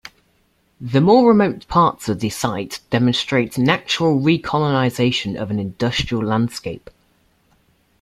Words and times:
The 0.79 0.99
more 0.99 1.27
remote 1.27 1.67
parts 1.67 2.09
of 2.09 2.21
the 2.21 2.31
site 2.31 2.79
demonstrate 2.89 3.55
natural 3.59 4.19
recolonisation 4.19 5.35
of 5.39 5.51
an 5.51 5.59
industrial 5.59 6.23
landscape. 6.25 6.89